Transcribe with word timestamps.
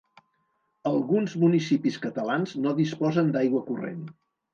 Alguns 0.91 1.35
municipis 1.43 1.99
catalans 2.05 2.55
no 2.63 2.73
disposen 2.81 3.31
d'aigua 3.37 3.63
corrent. 3.69 4.01